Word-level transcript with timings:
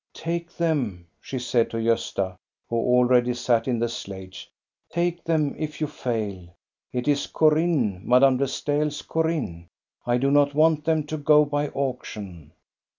"Take 0.29 0.51
them," 0.57 1.05
she 1.21 1.37
said 1.37 1.69
to 1.69 1.77
Gosta, 1.77 2.35
who 2.67 2.75
already 2.75 3.35
sat 3.35 3.67
in 3.67 3.77
the 3.77 3.87
sledge;" 3.87 4.49
take 4.89 5.23
them, 5.23 5.53
if 5.59 5.79
you 5.79 5.85
fail! 5.85 6.47
It 6.91 7.07
is 7.07 7.27
* 7.27 7.27
Corinne,' 7.27 8.01
Madame 8.03 8.37
de 8.37 8.45
StaeFs 8.45 9.07
* 9.07 9.07
Corinne.* 9.07 9.67
I 10.03 10.17
do 10.17 10.31
not 10.31 10.55
want 10.55 10.85
them 10.85 11.03
to 11.03 11.17
go 11.17 11.45
by 11.45 11.67
auction." 11.67 12.51